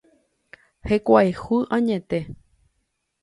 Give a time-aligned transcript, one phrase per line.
[0.87, 2.19] Hekoayhu añete.